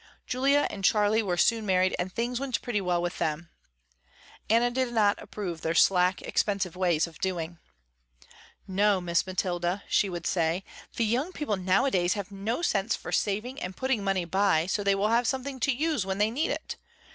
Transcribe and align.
Julia 0.25 0.65
and 0.71 0.83
Charley 0.83 1.21
were 1.21 1.37
soon 1.37 1.63
married 1.63 1.95
and 1.99 2.11
things 2.11 2.39
went 2.39 2.59
pretty 2.63 2.81
well 2.81 3.03
with 3.03 3.19
them. 3.19 3.51
Anna 4.49 4.71
did 4.71 4.91
not 4.91 5.21
approve 5.21 5.61
their 5.61 5.75
slack, 5.75 6.23
expensive 6.23 6.75
ways 6.75 7.05
of 7.05 7.19
doing. 7.19 7.59
"No 8.67 8.99
Miss 8.99 9.27
Mathilda," 9.27 9.83
she 9.87 10.09
would 10.09 10.25
say, 10.25 10.63
"The 10.95 11.05
young 11.05 11.31
people 11.33 11.55
nowadays 11.55 12.13
have 12.13 12.31
no 12.31 12.63
sense 12.63 12.95
for 12.95 13.11
saving 13.11 13.61
and 13.61 13.77
putting 13.77 14.03
money 14.03 14.25
by 14.25 14.65
so 14.65 14.83
they 14.83 14.95
will 14.95 15.09
have 15.09 15.27
something 15.27 15.59
to 15.59 15.71
use 15.71 16.03
when 16.03 16.17
they 16.17 16.31
need 16.31 16.49
it. 16.49 16.77